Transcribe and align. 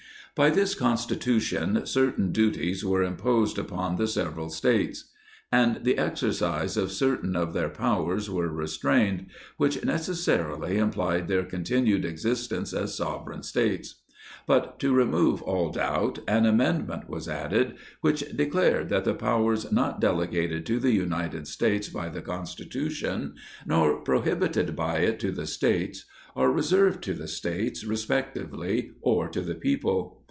By 0.33 0.49
this 0.49 0.75
Constitution, 0.75 1.85
certain 1.85 2.31
duties 2.31 2.85
were 2.85 3.03
imposed 3.03 3.57
upon 3.57 3.97
the 3.97 4.07
several 4.07 4.49
States, 4.49 5.11
and 5.51 5.83
the 5.83 5.97
exercise 5.97 6.77
of 6.77 6.93
certain 6.93 7.35
of 7.35 7.51
their 7.51 7.67
pow 7.67 8.09
ers 8.09 8.29
were 8.29 8.47
restrained, 8.47 9.25
which 9.57 9.83
necessarily 9.83 10.77
implied 10.77 11.27
their 11.27 11.43
contin 11.43 11.85
ued 11.85 12.05
existence 12.05 12.71
as 12.73 12.95
sovereign 12.95 13.43
States. 13.43 14.01
But, 14.47 14.79
to 14.79 14.93
remove 14.95 15.41
all 15.41 15.69
doubt, 15.69 16.19
au 16.29 16.33
amendment 16.45 17.09
was 17.09 17.27
added, 17.27 17.75
which 17.99 18.21
declared 18.35 18.87
that 18.87 19.03
the 19.03 19.13
powers 19.13 19.69
not 19.69 19.99
delegated 19.99 20.65
to 20.67 20.79
the 20.79 20.93
United 20.93 21.45
States 21.45 21.89
by 21.89 22.07
the 22.07 22.21
Constitu 22.21 22.89
tion, 22.89 23.35
nor 23.65 23.99
prohibited 24.01 24.77
by 24.77 24.99
it 24.99 25.19
to 25.19 25.31
the 25.33 25.45
States, 25.45 26.05
are 26.37 26.49
reserved 26.49 27.03
to 27.03 27.13
the 27.13 27.27
States, 27.27 27.83
respectively, 27.83 28.91
or 29.01 29.27
to 29.27 29.41
the 29.41 29.55
people. 29.55 30.17